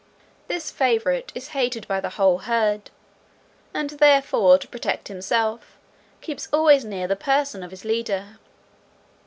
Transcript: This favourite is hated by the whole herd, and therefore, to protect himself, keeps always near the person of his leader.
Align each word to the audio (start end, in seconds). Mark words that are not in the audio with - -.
This 0.47 0.71
favourite 0.71 1.31
is 1.35 1.49
hated 1.49 1.87
by 1.87 1.99
the 1.99 2.09
whole 2.09 2.39
herd, 2.39 2.89
and 3.71 3.91
therefore, 3.91 4.57
to 4.57 4.67
protect 4.67 5.09
himself, 5.09 5.77
keeps 6.21 6.47
always 6.51 6.83
near 6.83 7.07
the 7.07 7.15
person 7.15 7.61
of 7.61 7.69
his 7.69 7.85
leader. 7.85 8.39